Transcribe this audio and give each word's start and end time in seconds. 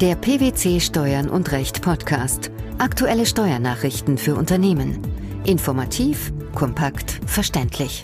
Der 0.00 0.14
PwC 0.14 0.80
Steuern 0.80 1.28
und 1.28 1.52
Recht 1.52 1.82
Podcast. 1.82 2.50
Aktuelle 2.78 3.26
Steuernachrichten 3.26 4.16
für 4.16 4.34
Unternehmen. 4.34 4.98
Informativ, 5.44 6.32
kompakt, 6.54 7.20
verständlich. 7.26 8.02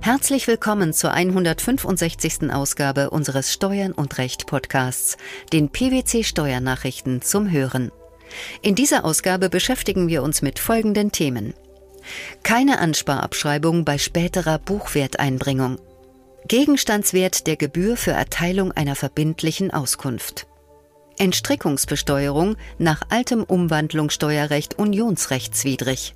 Herzlich 0.00 0.46
willkommen 0.46 0.94
zur 0.94 1.12
165. 1.12 2.50
Ausgabe 2.50 3.10
unseres 3.10 3.52
Steuern 3.52 3.92
und 3.92 4.16
Recht 4.16 4.46
Podcasts, 4.46 5.18
den 5.52 5.68
PwC 5.68 6.24
Steuernachrichten 6.24 7.20
zum 7.20 7.50
Hören. 7.50 7.92
In 8.62 8.74
dieser 8.74 9.04
Ausgabe 9.04 9.50
beschäftigen 9.50 10.08
wir 10.08 10.22
uns 10.22 10.40
mit 10.40 10.58
folgenden 10.58 11.12
Themen. 11.12 11.52
Keine 12.42 12.78
Ansparabschreibung 12.78 13.84
bei 13.84 13.98
späterer 13.98 14.58
Buchwerteinbringung. 14.58 15.76
Gegenstandswert 16.48 17.46
der 17.46 17.56
Gebühr 17.56 17.98
für 17.98 18.12
Erteilung 18.12 18.72
einer 18.72 18.94
verbindlichen 18.94 19.70
Auskunft. 19.70 20.46
Entstrickungsbesteuerung 21.18 22.56
nach 22.78 23.02
altem 23.08 23.42
Umwandlungssteuerrecht 23.42 24.78
unionsrechtswidrig. 24.78 26.14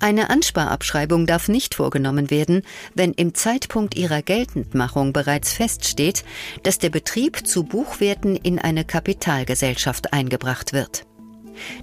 Eine 0.00 0.30
Ansparabschreibung 0.30 1.26
darf 1.26 1.48
nicht 1.48 1.74
vorgenommen 1.74 2.30
werden, 2.30 2.62
wenn 2.94 3.12
im 3.12 3.34
Zeitpunkt 3.34 3.96
ihrer 3.96 4.22
Geltendmachung 4.22 5.12
bereits 5.12 5.52
feststeht, 5.52 6.24
dass 6.62 6.78
der 6.78 6.90
Betrieb 6.90 7.46
zu 7.46 7.64
Buchwerten 7.64 8.36
in 8.36 8.60
eine 8.60 8.84
Kapitalgesellschaft 8.84 10.12
eingebracht 10.12 10.72
wird. 10.72 11.04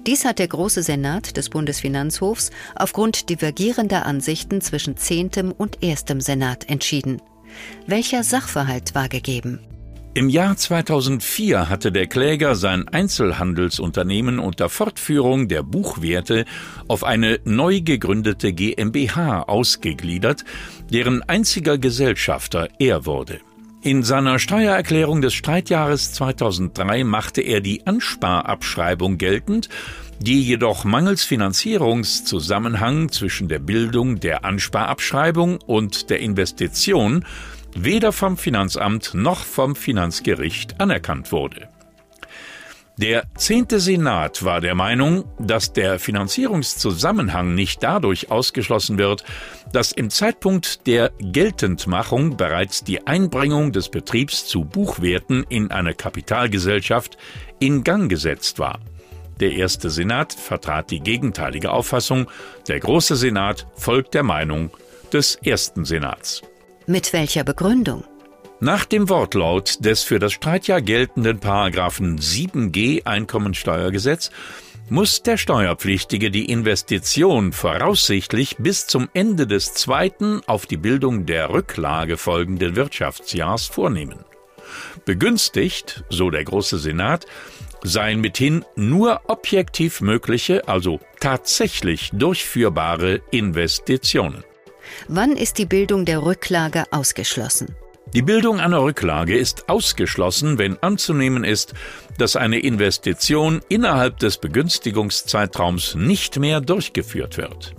Dies 0.06 0.24
hat 0.24 0.38
der 0.38 0.48
Große 0.48 0.82
Senat 0.82 1.36
des 1.36 1.50
Bundesfinanzhofs 1.50 2.50
aufgrund 2.74 3.28
divergierender 3.28 4.06
Ansichten 4.06 4.62
zwischen 4.62 4.96
Zehntem 4.96 5.52
und 5.52 5.82
Erstem 5.82 6.22
Senat 6.22 6.70
entschieden. 6.70 7.20
Welcher 7.86 8.22
Sachverhalt 8.22 8.94
war 8.94 9.08
gegeben? 9.08 9.60
Im 10.16 10.30
Jahr 10.30 10.56
2004 10.56 11.68
hatte 11.68 11.92
der 11.92 12.06
Kläger 12.06 12.54
sein 12.54 12.88
Einzelhandelsunternehmen 12.88 14.38
unter 14.38 14.70
Fortführung 14.70 15.46
der 15.46 15.62
Buchwerte 15.62 16.46
auf 16.88 17.04
eine 17.04 17.38
neu 17.44 17.82
gegründete 17.82 18.54
GmbH 18.54 19.42
ausgegliedert, 19.42 20.46
deren 20.90 21.22
einziger 21.22 21.76
Gesellschafter 21.76 22.70
er 22.78 23.04
wurde. 23.04 23.40
In 23.82 24.02
seiner 24.02 24.38
Steuererklärung 24.38 25.20
des 25.20 25.34
Streitjahres 25.34 26.12
2003 26.14 27.04
machte 27.04 27.42
er 27.42 27.60
die 27.60 27.86
Ansparabschreibung 27.86 29.18
geltend, 29.18 29.68
die 30.20 30.42
jedoch 30.42 30.84
mangels 30.84 31.24
Finanzierungszusammenhang 31.24 33.10
zwischen 33.10 33.48
der 33.48 33.58
Bildung 33.58 34.20
der 34.20 34.44
Ansparabschreibung 34.44 35.58
und 35.66 36.10
der 36.10 36.20
Investition 36.20 37.24
weder 37.74 38.12
vom 38.12 38.36
Finanzamt 38.36 39.12
noch 39.14 39.44
vom 39.44 39.76
Finanzgericht 39.76 40.80
anerkannt 40.80 41.32
wurde. 41.32 41.68
Der 42.98 43.24
zehnte 43.36 43.78
Senat 43.78 44.42
war 44.42 44.62
der 44.62 44.74
Meinung, 44.74 45.24
dass 45.38 45.74
der 45.74 45.98
Finanzierungszusammenhang 45.98 47.54
nicht 47.54 47.82
dadurch 47.82 48.30
ausgeschlossen 48.30 48.96
wird, 48.96 49.22
dass 49.70 49.92
im 49.92 50.08
Zeitpunkt 50.08 50.86
der 50.86 51.10
Geltendmachung 51.20 52.38
bereits 52.38 52.84
die 52.84 53.06
Einbringung 53.06 53.72
des 53.72 53.90
Betriebs 53.90 54.46
zu 54.46 54.64
Buchwerten 54.64 55.44
in 55.50 55.70
eine 55.70 55.92
Kapitalgesellschaft 55.92 57.18
in 57.58 57.84
Gang 57.84 58.08
gesetzt 58.08 58.58
war. 58.58 58.80
Der 59.40 59.52
erste 59.52 59.90
Senat 59.90 60.32
vertrat 60.32 60.90
die 60.90 61.00
gegenteilige 61.00 61.70
Auffassung, 61.70 62.26
der 62.68 62.80
große 62.80 63.16
Senat 63.16 63.66
folgt 63.74 64.14
der 64.14 64.22
Meinung 64.22 64.70
des 65.12 65.36
ersten 65.36 65.84
Senats. 65.84 66.42
Mit 66.86 67.12
welcher 67.12 67.44
Begründung? 67.44 68.04
Nach 68.60 68.86
dem 68.86 69.10
Wortlaut 69.10 69.84
des 69.84 70.02
für 70.02 70.18
das 70.18 70.32
Streitjahr 70.32 70.80
geltenden 70.80 71.40
Paragraphen 71.40 72.18
7g 72.18 73.04
Einkommensteuergesetz 73.04 74.30
muss 74.88 75.22
der 75.22 75.36
Steuerpflichtige 75.36 76.30
die 76.30 76.50
Investition 76.50 77.52
voraussichtlich 77.52 78.56
bis 78.58 78.86
zum 78.86 79.08
Ende 79.12 79.46
des 79.46 79.74
zweiten 79.74 80.40
auf 80.46 80.64
die 80.64 80.78
Bildung 80.78 81.26
der 81.26 81.50
Rücklage 81.50 82.16
folgenden 82.16 82.76
Wirtschaftsjahrs 82.76 83.66
vornehmen. 83.66 84.20
Begünstigt, 85.04 86.04
so 86.08 86.30
der 86.30 86.44
Große 86.44 86.78
Senat, 86.78 87.26
seien 87.82 88.20
mithin 88.20 88.64
nur 88.74 89.20
objektiv 89.26 90.00
mögliche, 90.00 90.66
also 90.68 91.00
tatsächlich 91.20 92.10
durchführbare 92.12 93.20
Investitionen. 93.30 94.44
Wann 95.08 95.32
ist 95.32 95.58
die 95.58 95.66
Bildung 95.66 96.04
der 96.04 96.22
Rücklage 96.24 96.84
ausgeschlossen? 96.90 97.74
Die 98.14 98.22
Bildung 98.22 98.60
einer 98.60 98.82
Rücklage 98.82 99.36
ist 99.36 99.68
ausgeschlossen, 99.68 100.58
wenn 100.58 100.82
anzunehmen 100.82 101.44
ist, 101.44 101.74
dass 102.18 102.36
eine 102.36 102.60
Investition 102.60 103.60
innerhalb 103.68 104.18
des 104.18 104.38
Begünstigungszeitraums 104.38 105.96
nicht 105.96 106.38
mehr 106.38 106.60
durchgeführt 106.60 107.36
wird. 107.36 107.74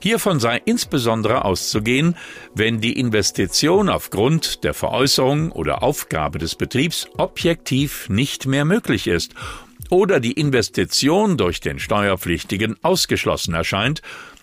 Hiervon 0.00 0.40
sei 0.40 0.60
insbesondere 0.64 1.44
auszugehen, 1.44 2.16
wenn 2.54 2.80
die 2.80 2.98
Investition 2.98 3.88
aufgrund 3.88 4.64
der 4.64 4.74
Veräußerung 4.74 5.52
oder 5.52 5.82
Aufgabe 5.82 6.38
des 6.38 6.54
Betriebs 6.54 7.06
objektiv 7.16 8.08
nicht 8.08 8.46
mehr 8.46 8.64
möglich 8.64 9.06
ist 9.06 9.34
oder 9.90 10.20
die 10.20 10.32
Investition 10.32 11.36
durch 11.36 11.60
den 11.60 11.78
Steuerpflichtigen 11.78 12.76
ausgeschlossen 12.82 13.54
erscheint 13.54 14.02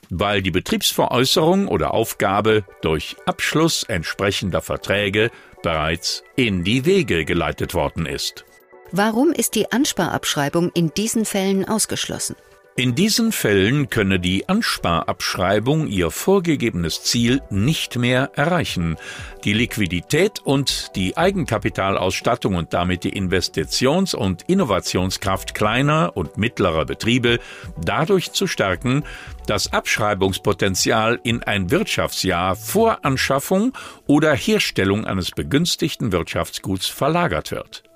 weil 0.10 0.42
die 0.42 0.52
Betriebsveräußerung 0.52 1.68
oder 1.68 1.94
Aufgabe 1.94 2.64
durch 2.82 3.16
Abschluss 3.26 3.84
entsprechender 3.84 4.62
Verträge 4.62 5.32
bereits 5.62 6.24
in 6.36 6.64
die 6.64 6.86
Wege 6.86 7.26
geleitet 7.26 7.74
worden 7.74 8.06
ist. 8.06 8.46
Warum 8.92 9.32
ist 9.32 9.54
die 9.56 9.72
Ansparabschreibung 9.72 10.72
in 10.74 10.92
diesen 10.94 11.26
Fällen 11.26 11.68
ausgeschlossen? 11.68 12.36
In 12.80 12.96
diesen 12.96 13.34
Fällen 13.34 13.90
könne 13.90 14.22
die 14.22 14.48
Ansparabschreibung 14.48 15.88
ihr 15.88 16.12
vorgegebenes 16.12 17.04
Ziel 17.04 17.42
nicht 17.50 17.98
mehr 17.98 18.32
erreichen, 18.36 18.96
die 19.44 19.52
Liquidität 19.52 20.40
und 20.46 20.96
die 20.96 21.18
Eigenkapitalausstattung 21.18 22.56
und 22.56 22.74
damit 22.74 23.04
die 23.04 23.20
Investitions- 23.20 24.16
und 24.16 24.44
Innovationskraft 24.44 25.54
kleiner 25.56 26.16
und 26.16 26.38
mittlerer 26.38 26.86
Betriebe 26.86 27.40
dadurch 27.84 28.32
zu 28.32 28.48
stärken, 28.48 29.04
das 29.46 29.74
Abschreibungspotenzial 29.74 31.20
in 31.22 31.44
ein 31.44 31.72
Wirtschaftsjahr 31.72 32.56
vor 32.56 33.04
Anschaffung 33.04 33.74
oder 34.08 34.34
Herstellung 34.34 35.04
eines 35.04 35.32
begünstigten 35.32 36.14
Wirtschaftsguts 36.14 36.88
verlagert 36.88 37.52
wird. 37.52 37.89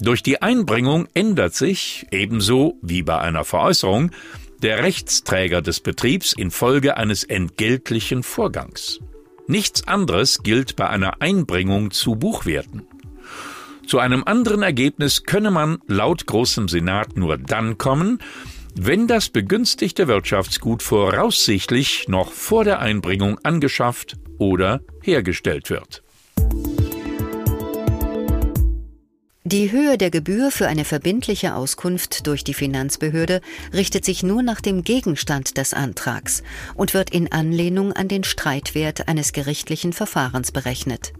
Durch 0.00 0.22
die 0.22 0.42
Einbringung 0.42 1.08
ändert 1.14 1.54
sich, 1.54 2.06
ebenso 2.10 2.78
wie 2.82 3.02
bei 3.02 3.18
einer 3.18 3.44
Veräußerung, 3.44 4.10
der 4.62 4.82
Rechtsträger 4.82 5.62
des 5.62 5.80
Betriebs 5.80 6.32
infolge 6.32 6.96
eines 6.96 7.24
entgeltlichen 7.24 8.22
Vorgangs. 8.22 9.00
Nichts 9.46 9.86
anderes 9.86 10.42
gilt 10.42 10.76
bei 10.76 10.88
einer 10.88 11.20
Einbringung 11.20 11.90
zu 11.90 12.16
Buchwerten. 12.16 12.86
Zu 13.86 13.98
einem 13.98 14.24
anderen 14.24 14.62
Ergebnis 14.62 15.24
könne 15.24 15.50
man 15.50 15.78
laut 15.86 16.26
Großem 16.26 16.68
Senat 16.68 17.16
nur 17.16 17.36
dann 17.36 17.76
kommen, 17.76 18.20
wenn 18.74 19.06
das 19.06 19.28
begünstigte 19.28 20.08
Wirtschaftsgut 20.08 20.82
voraussichtlich 20.82 22.08
noch 22.08 22.32
vor 22.32 22.64
der 22.64 22.80
Einbringung 22.80 23.38
angeschafft 23.42 24.16
oder 24.38 24.80
hergestellt 25.02 25.70
wird. 25.70 26.03
Die 29.46 29.70
Höhe 29.70 29.98
der 29.98 30.10
Gebühr 30.10 30.50
für 30.50 30.68
eine 30.68 30.86
verbindliche 30.86 31.54
Auskunft 31.54 32.26
durch 32.26 32.44
die 32.44 32.54
Finanzbehörde 32.54 33.42
richtet 33.74 34.02
sich 34.02 34.22
nur 34.22 34.42
nach 34.42 34.62
dem 34.62 34.84
Gegenstand 34.84 35.58
des 35.58 35.74
Antrags 35.74 36.42
und 36.74 36.94
wird 36.94 37.10
in 37.10 37.30
Anlehnung 37.30 37.92
an 37.92 38.08
den 38.08 38.24
Streitwert 38.24 39.06
eines 39.06 39.34
gerichtlichen 39.34 39.92
Verfahrens 39.92 40.50
berechnet. 40.50 41.12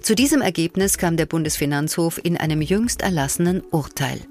Zu 0.00 0.14
diesem 0.14 0.40
Ergebnis 0.40 0.96
kam 0.96 1.18
der 1.18 1.26
Bundesfinanzhof 1.26 2.18
in 2.24 2.38
einem 2.38 2.62
jüngst 2.62 3.02
erlassenen 3.02 3.60
Urteil. 3.60 4.22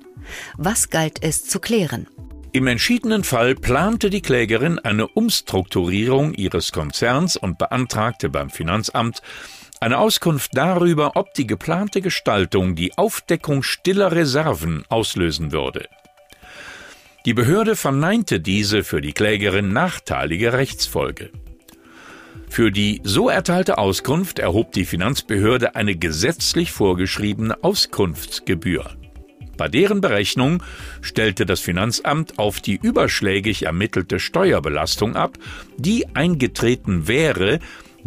Was 0.57 0.89
galt 0.89 1.21
es 1.21 1.45
zu 1.45 1.59
klären? 1.59 2.07
Im 2.51 2.65
entschiedenen 2.65 3.23
Fall 3.23 3.53
plante 3.53 4.09
die 4.09 4.21
Klägerin 4.21 4.79
eine 4.79 5.07
Umstrukturierung 5.07 6.33
ihres 6.33 6.71
Konzerns 6.71 7.37
und 7.37 7.59
beantragte 7.59 8.29
beim 8.29 8.49
Finanzamt 8.49 9.21
eine 9.79 9.97
Auskunft 9.97 10.51
darüber, 10.53 11.15
ob 11.15 11.33
die 11.33 11.47
geplante 11.47 12.01
Gestaltung 12.01 12.75
die 12.75 12.97
Aufdeckung 12.97 13.63
stiller 13.63 14.11
Reserven 14.11 14.83
auslösen 14.89 15.51
würde. 15.51 15.87
Die 17.25 17.33
Behörde 17.33 17.75
verneinte 17.75 18.39
diese 18.39 18.83
für 18.83 19.01
die 19.01 19.13
Klägerin 19.13 19.73
nachteilige 19.73 20.53
Rechtsfolge. 20.53 21.31
Für 22.49 22.71
die 22.71 23.01
so 23.03 23.29
erteilte 23.29 23.77
Auskunft 23.77 24.39
erhob 24.39 24.71
die 24.71 24.85
Finanzbehörde 24.85 25.75
eine 25.75 25.95
gesetzlich 25.95 26.71
vorgeschriebene 26.71 27.63
Auskunftsgebühr. 27.63 28.89
Bei 29.55 29.67
deren 29.67 29.99
Berechnung 29.99 30.63
stellte 31.01 31.45
das 31.45 31.59
Finanzamt 31.59 32.39
auf 32.39 32.61
die 32.61 32.79
überschlägig 32.81 33.63
ermittelte 33.63 34.19
Steuerbelastung 34.19 35.17
ab, 35.17 35.37
die 35.77 36.07
eingetreten 36.15 37.09
wäre, 37.09 37.59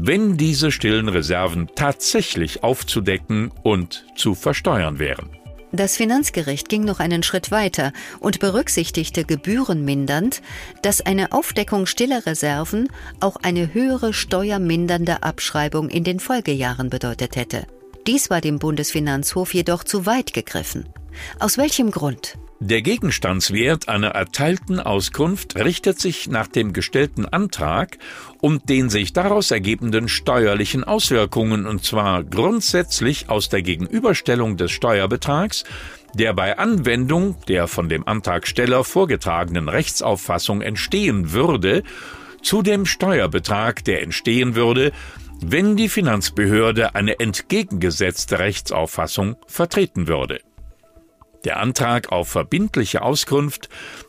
wenn 0.04 0.36
diese 0.36 0.72
stillen 0.72 1.08
Reserven 1.08 1.70
tatsächlich 1.76 2.64
aufzudecken 2.64 3.52
und 3.62 4.04
zu 4.16 4.34
versteuern 4.34 4.98
wären. 4.98 5.30
Das 5.70 5.96
Finanzgericht 5.96 6.68
ging 6.68 6.84
noch 6.84 6.98
einen 6.98 7.22
Schritt 7.22 7.52
weiter 7.52 7.92
und 8.18 8.40
berücksichtigte 8.40 9.24
gebührenmindernd, 9.24 10.42
dass 10.82 11.00
eine 11.00 11.30
Aufdeckung 11.32 11.86
stiller 11.86 12.26
Reserven 12.26 12.88
auch 13.20 13.36
eine 13.36 13.72
höhere 13.72 14.12
steuermindernde 14.12 15.22
Abschreibung 15.22 15.88
in 15.88 16.02
den 16.02 16.18
Folgejahren 16.18 16.90
bedeutet 16.90 17.36
hätte. 17.36 17.66
Dies 18.08 18.28
war 18.28 18.40
dem 18.40 18.58
Bundesfinanzhof 18.58 19.54
jedoch 19.54 19.84
zu 19.84 20.04
weit 20.04 20.34
gegriffen. 20.34 20.86
Aus 21.38 21.58
welchem 21.58 21.92
Grund? 21.92 22.36
Der 22.64 22.80
Gegenstandswert 22.80 23.88
einer 23.88 24.10
erteilten 24.10 24.78
Auskunft 24.78 25.56
richtet 25.56 25.98
sich 25.98 26.28
nach 26.28 26.46
dem 26.46 26.72
gestellten 26.72 27.26
Antrag 27.26 27.98
und 28.40 28.68
den 28.68 28.88
sich 28.88 29.12
daraus 29.12 29.50
ergebenden 29.50 30.06
steuerlichen 30.06 30.84
Auswirkungen, 30.84 31.66
und 31.66 31.84
zwar 31.84 32.22
grundsätzlich 32.22 33.28
aus 33.28 33.48
der 33.48 33.62
Gegenüberstellung 33.62 34.56
des 34.56 34.70
Steuerbetrags, 34.70 35.64
der 36.14 36.34
bei 36.34 36.56
Anwendung 36.56 37.34
der 37.48 37.66
von 37.66 37.88
dem 37.88 38.06
Antragsteller 38.06 38.84
vorgetragenen 38.84 39.68
Rechtsauffassung 39.68 40.62
entstehen 40.62 41.32
würde, 41.32 41.82
zu 42.42 42.62
dem 42.62 42.86
Steuerbetrag, 42.86 43.82
der 43.82 44.04
entstehen 44.04 44.54
würde, 44.54 44.92
wenn 45.40 45.74
die 45.74 45.88
Finanzbehörde 45.88 46.94
eine 46.94 47.18
entgegengesetzte 47.18 48.38
Rechtsauffassung 48.38 49.34
vertreten 49.48 50.06
würde. 50.06 50.38
Der 51.44 51.58
Antrag 51.58 52.12
auf 52.12 52.28
verbindliche 52.28 53.02
Auskunft 53.02 53.68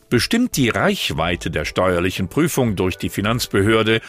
bestimmt 0.10 0.56
die 0.56 0.70
Reichweite 0.70 1.50
der 1.50 1.66
steuerlichen 1.66 2.28
Prüfung 2.28 2.76
durch 2.76 2.98
die 2.98 3.10
Finanzbehörde 3.10 4.02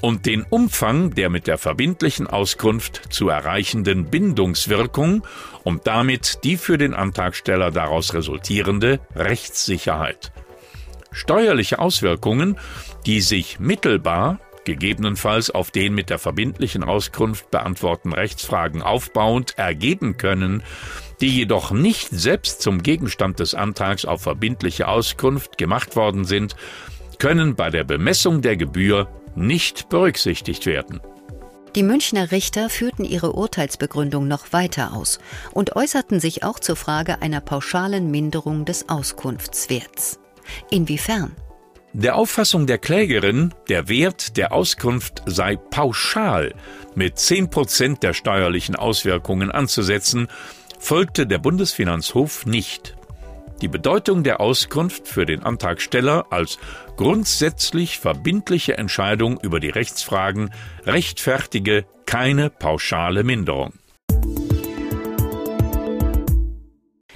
und 0.00 0.24
den 0.24 0.46
Umfang 0.48 1.14
der 1.14 1.28
mit 1.28 1.46
der 1.46 1.58
verbindlichen 1.58 2.26
Auskunft 2.26 3.12
zu 3.12 3.28
erreichenden 3.28 4.06
Bindungswirkung 4.06 5.26
und 5.62 5.86
damit 5.86 6.38
die 6.44 6.56
für 6.56 6.78
den 6.78 6.94
Antragsteller 6.94 7.70
daraus 7.70 8.14
resultierende 8.14 9.00
Rechtssicherheit. 9.14 10.32
Steuerliche 11.12 11.80
Auswirkungen, 11.80 12.56
die 13.04 13.20
sich 13.20 13.60
mittelbar 13.60 14.38
gegebenenfalls 14.64 15.50
auf 15.50 15.70
den 15.70 15.94
mit 15.94 16.10
der 16.10 16.18
verbindlichen 16.18 16.84
Auskunft 16.84 17.50
beantworteten 17.50 18.12
Rechtsfragen 18.12 18.82
aufbauend 18.82 19.58
ergeben 19.58 20.16
können, 20.16 20.62
die 21.20 21.28
jedoch 21.28 21.70
nicht 21.70 22.08
selbst 22.10 22.62
zum 22.62 22.82
Gegenstand 22.82 23.40
des 23.40 23.54
Antrags 23.54 24.04
auf 24.04 24.22
verbindliche 24.22 24.88
Auskunft 24.88 25.58
gemacht 25.58 25.96
worden 25.96 26.24
sind, 26.24 26.56
können 27.18 27.54
bei 27.54 27.70
der 27.70 27.84
Bemessung 27.84 28.40
der 28.40 28.56
Gebühr 28.56 29.08
nicht 29.34 29.88
berücksichtigt 29.88 30.66
werden. 30.66 31.00
Die 31.76 31.82
Münchner 31.84 32.32
Richter 32.32 32.68
führten 32.68 33.04
ihre 33.04 33.32
Urteilsbegründung 33.32 34.26
noch 34.26 34.52
weiter 34.52 34.92
aus 34.92 35.20
und 35.52 35.76
äußerten 35.76 36.18
sich 36.18 36.42
auch 36.42 36.58
zur 36.58 36.74
Frage 36.74 37.22
einer 37.22 37.40
pauschalen 37.40 38.10
Minderung 38.10 38.64
des 38.64 38.88
Auskunftswerts. 38.88 40.18
Inwiefern? 40.70 41.36
Der 41.92 42.16
Auffassung 42.16 42.66
der 42.66 42.78
Klägerin, 42.78 43.52
der 43.68 43.88
Wert 43.88 44.36
der 44.36 44.52
Auskunft 44.52 45.22
sei 45.26 45.56
pauschal 45.56 46.54
mit 46.94 47.18
10 47.18 47.50
Prozent 47.50 48.02
der 48.02 48.14
steuerlichen 48.14 48.74
Auswirkungen 48.74 49.50
anzusetzen, 49.50 50.28
folgte 50.80 51.26
der 51.26 51.38
Bundesfinanzhof 51.38 52.46
nicht. 52.46 52.96
Die 53.60 53.68
Bedeutung 53.68 54.24
der 54.24 54.40
Auskunft 54.40 55.06
für 55.06 55.26
den 55.26 55.42
Antragsteller 55.42 56.26
als 56.30 56.58
grundsätzlich 56.96 57.98
verbindliche 57.98 58.78
Entscheidung 58.78 59.38
über 59.40 59.60
die 59.60 59.68
Rechtsfragen 59.68 60.50
rechtfertige 60.86 61.84
keine 62.06 62.50
pauschale 62.50 63.22
Minderung. 63.22 63.74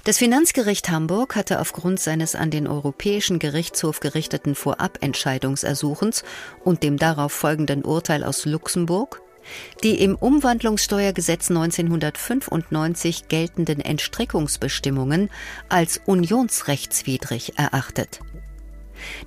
Das 0.05 0.19
Finanzgericht 0.19 0.91
Hamburg 0.91 1.35
hatte 1.35 1.61
aufgrund 1.61 1.99
seines 1.99 2.35
an 2.35 2.51
den 2.51 2.67
Europäischen 2.67 3.39
Gerichtshof 3.39 4.01
gerichteten 4.01 4.55
Vorabentscheidungsersuchens 4.55 6.25
und 6.63 6.83
dem 6.83 6.99
darauf 6.99 7.33
folgenden 7.33 7.83
Urteil 7.87 8.23
aus 8.23 8.45
Luxemburg 8.45 9.24
die 9.83 10.01
im 10.03 10.15
Umwandlungssteuergesetz 10.15 11.51
1995 11.51 13.29
geltenden 13.29 13.81
Entstrickungsbestimmungen 13.81 15.31
als 15.69 16.01
unionsrechtswidrig 16.07 17.59
erachtet. 17.59 18.21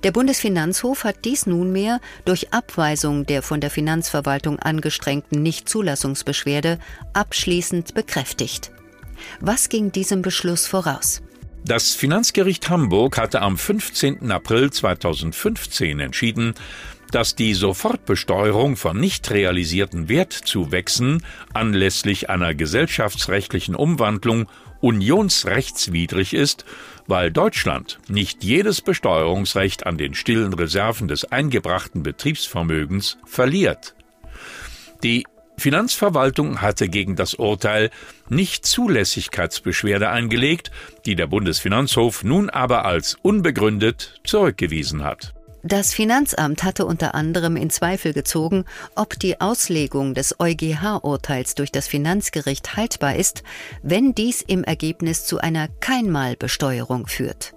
Der 0.02 0.12
Bundesfinanzhof 0.12 1.04
hat 1.04 1.24
dies 1.24 1.46
nunmehr 1.46 2.00
durch 2.24 2.52
Abweisung 2.52 3.26
der 3.26 3.42
von 3.42 3.60
der 3.60 3.70
Finanzverwaltung 3.70 4.58
angestrengten 4.58 5.42
Nichtzulassungsbeschwerde 5.42 6.78
abschließend 7.12 7.94
bekräftigt. 7.94 8.70
Was 9.40 9.68
ging 9.68 9.92
diesem 9.92 10.22
Beschluss 10.22 10.66
voraus? 10.66 11.22
Das 11.64 11.92
Finanzgericht 11.92 12.70
Hamburg 12.70 13.18
hatte 13.18 13.42
am 13.42 13.58
15. 13.58 14.30
April 14.30 14.70
2015 14.70 16.00
entschieden, 16.00 16.54
dass 17.10 17.34
die 17.34 17.54
Sofortbesteuerung 17.54 18.76
von 18.76 18.98
nicht 18.98 19.30
realisierten 19.30 20.08
Wertzuwächsen 20.08 21.22
anlässlich 21.54 22.30
einer 22.30 22.54
gesellschaftsrechtlichen 22.54 23.74
Umwandlung 23.74 24.48
unionsrechtswidrig 24.80 26.34
ist, 26.34 26.64
weil 27.06 27.30
Deutschland 27.30 27.98
nicht 28.08 28.44
jedes 28.44 28.80
Besteuerungsrecht 28.80 29.86
an 29.86 29.98
den 29.98 30.14
stillen 30.14 30.52
Reserven 30.52 31.08
des 31.08 31.24
eingebrachten 31.24 32.02
Betriebsvermögens 32.02 33.18
verliert. 33.24 33.94
Die 35.02 35.24
Finanzverwaltung 35.56 36.62
hatte 36.62 36.88
gegen 36.88 37.16
das 37.16 37.34
Urteil 37.34 37.90
nicht 38.28 38.64
Zulässigkeitsbeschwerde 38.64 40.08
eingelegt, 40.08 40.70
die 41.04 41.16
der 41.16 41.26
Bundesfinanzhof 41.26 42.22
nun 42.22 42.48
aber 42.48 42.84
als 42.84 43.16
unbegründet 43.22 44.20
zurückgewiesen 44.24 45.02
hat. 45.02 45.34
Das 45.64 45.92
Finanzamt 45.92 46.62
hatte 46.62 46.86
unter 46.86 47.14
anderem 47.14 47.56
in 47.56 47.68
Zweifel 47.68 48.12
gezogen, 48.12 48.64
ob 48.94 49.18
die 49.18 49.40
Auslegung 49.40 50.14
des 50.14 50.38
EuGH-Urteils 50.38 51.56
durch 51.56 51.72
das 51.72 51.88
Finanzgericht 51.88 52.76
haltbar 52.76 53.16
ist, 53.16 53.42
wenn 53.82 54.14
dies 54.14 54.40
im 54.40 54.62
Ergebnis 54.62 55.24
zu 55.24 55.38
einer 55.38 55.66
Keinmalbesteuerung 55.80 57.08
führt. 57.08 57.54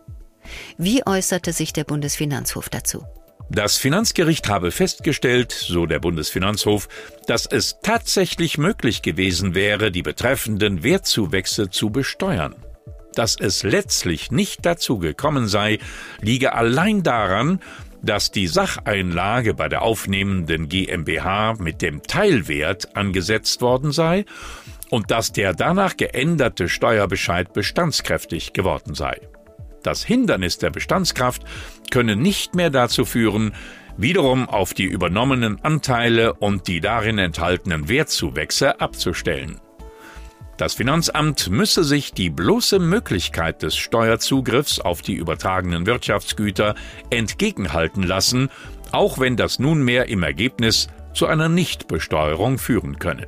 Wie 0.78 1.06
äußerte 1.06 1.54
sich 1.54 1.74
der 1.74 1.84
Bundesfinanzhof 1.84 2.70
dazu? 2.70 3.06
Das 3.52 3.78
Finanzgericht 3.78 4.48
habe 4.48 4.72
festgestellt, 4.72 5.52
so 5.52 5.86
der 5.86 6.00
Bundesfinanzhof, 6.00 6.88
dass 7.28 7.46
es 7.46 7.78
tatsächlich 7.84 8.58
möglich 8.58 9.02
gewesen 9.02 9.54
wäre, 9.54 9.92
die 9.92 10.02
betreffenden 10.02 10.84
Wertzuwächse 10.84 11.70
zu 11.70 11.90
besteuern. 11.90 12.56
Dass 13.14 13.36
es 13.38 13.64
letztlich 13.64 14.32
nicht 14.32 14.66
dazu 14.66 15.00
gekommen 15.00 15.50
sei, 15.50 15.80
liege 16.22 16.54
allein 16.54 17.04
daran, 17.04 17.60
dass 18.02 18.32
die 18.32 18.48
Sacheinlage 18.48 19.54
bei 19.54 19.70
der 19.70 19.82
aufnehmenden 19.82 20.70
GmbH 20.70 21.56
mit 21.60 21.82
dem 21.82 22.02
Teilwert 22.04 22.96
angesetzt 22.96 23.62
worden 23.62 23.92
sei 23.92 24.26
und 24.90 25.12
dass 25.12 25.32
der 25.32 25.54
danach 25.54 25.98
geänderte 25.98 26.68
Steuerbescheid 26.68 27.54
bestandskräftig 27.54 28.54
geworden 28.54 28.94
sei. 28.96 29.20
Das 29.84 30.04
Hindernis 30.04 30.58
der 30.58 30.70
Bestandskraft 30.70 31.44
könne 31.90 32.16
nicht 32.16 32.56
mehr 32.56 32.70
dazu 32.70 33.06
führen, 33.06 33.54
wiederum 33.98 34.48
auf 34.48 34.74
die 34.74 34.86
übernommenen 34.86 35.64
Anteile 35.64 36.34
und 36.34 36.68
die 36.68 36.82
darin 36.82 37.18
enthaltenen 37.18 37.90
Wertzuwächse 37.90 38.80
abzustellen. 38.80 39.60
Das 40.58 40.74
Finanzamt 40.74 41.50
müsse 41.50 41.84
sich 41.84 42.14
die 42.14 42.30
bloße 42.30 42.80
Möglichkeit 42.80 43.64
des 43.64 43.76
Steuerzugriffs 43.76 44.80
auf 44.80 45.02
die 45.02 45.16
übertragenen 45.16 45.86
Wirtschaftsgüter 45.86 46.76
entgegenhalten 47.10 48.04
lassen, 48.04 48.50
auch 48.92 49.20
wenn 49.20 49.38
das 49.38 49.60
nunmehr 49.60 50.08
im 50.08 50.24
Ergebnis 50.24 50.88
zu 51.14 51.26
einer 51.26 51.50
Nichtbesteuerung 51.50 52.58
führen 52.58 53.00
könne. 53.00 53.28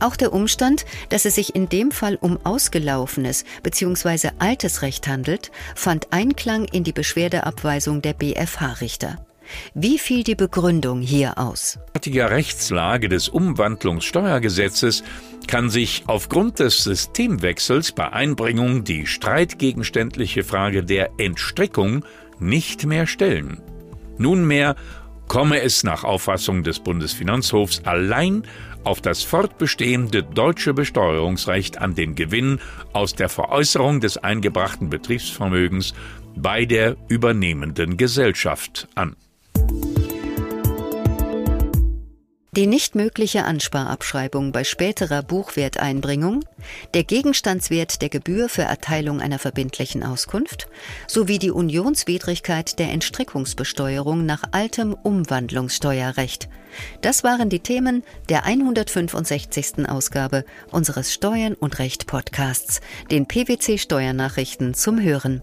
Auch 0.00 0.16
der 0.16 0.32
Umstand, 0.32 0.86
dass 1.08 1.24
es 1.24 1.34
sich 1.34 1.54
in 1.54 1.68
dem 1.68 1.90
Fall 1.90 2.16
um 2.20 2.38
ausgelaufenes 2.44 3.44
bzw. 3.62 4.30
altes 4.38 4.82
Recht 4.82 5.08
handelt, 5.08 5.50
fand 5.74 6.12
Einklang 6.12 6.64
in 6.66 6.84
die 6.84 6.92
Beschwerdeabweisung 6.92 8.00
der 8.00 8.12
BFH-Richter. 8.12 9.27
Wie 9.74 9.98
fiel 9.98 10.24
die 10.24 10.34
Begründung 10.34 11.00
hier 11.00 11.38
aus? 11.38 11.78
Die 12.04 12.20
Rechtslage 12.20 13.08
des 13.08 13.28
Umwandlungssteuergesetzes 13.28 15.02
kann 15.46 15.70
sich 15.70 16.04
aufgrund 16.06 16.58
des 16.58 16.84
Systemwechsels 16.84 17.92
bei 17.92 18.12
Einbringung 18.12 18.84
die 18.84 19.06
streitgegenständliche 19.06 20.44
Frage 20.44 20.84
der 20.84 21.10
Entstrickung 21.18 22.04
nicht 22.38 22.86
mehr 22.86 23.06
stellen. 23.06 23.62
Nunmehr 24.18 24.76
komme 25.28 25.60
es 25.60 25.84
nach 25.84 26.04
Auffassung 26.04 26.62
des 26.62 26.80
Bundesfinanzhofs 26.80 27.82
allein 27.84 28.44
auf 28.84 29.00
das 29.00 29.22
fortbestehende 29.22 30.22
deutsche 30.22 30.72
Besteuerungsrecht 30.72 31.78
an 31.78 31.94
den 31.94 32.14
Gewinn 32.14 32.58
aus 32.92 33.14
der 33.14 33.28
Veräußerung 33.28 34.00
des 34.00 34.16
eingebrachten 34.16 34.88
Betriebsvermögens 34.88 35.94
bei 36.34 36.64
der 36.64 36.96
übernehmenden 37.08 37.96
Gesellschaft 37.96 38.88
an. 38.94 39.16
Die 42.56 42.66
nicht 42.66 42.94
mögliche 42.94 43.44
Ansparabschreibung 43.44 44.52
bei 44.52 44.64
späterer 44.64 45.22
Buchwerteinbringung, 45.22 46.44
der 46.94 47.04
Gegenstandswert 47.04 48.00
der 48.00 48.08
Gebühr 48.08 48.48
für 48.48 48.62
Erteilung 48.62 49.20
einer 49.20 49.38
verbindlichen 49.38 50.02
Auskunft 50.02 50.66
sowie 51.06 51.38
die 51.38 51.50
Unionswidrigkeit 51.50 52.78
der 52.78 52.90
Entstrickungsbesteuerung 52.90 54.24
nach 54.24 54.44
altem 54.52 54.94
Umwandlungssteuerrecht. 54.94 56.48
Das 57.02 57.24
waren 57.24 57.48
die 57.48 57.60
Themen 57.60 58.02
der 58.28 58.44
165. 58.44 59.88
Ausgabe 59.88 60.44
unseres 60.70 61.12
Steuern 61.12 61.54
und 61.54 61.78
Recht 61.78 62.06
Podcasts, 62.06 62.80
den 63.10 63.26
PwC 63.26 63.78
Steuernachrichten 63.78 64.74
zum 64.74 65.00
Hören. 65.00 65.42